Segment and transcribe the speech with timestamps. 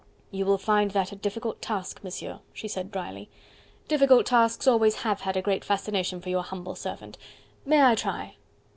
[0.31, 3.29] "You will find that a difficult task, Monsieur," she said drily.
[3.87, 7.19] "Difficult tasks always have had a great fascination for your humble servant.
[7.67, 8.35] May I try?"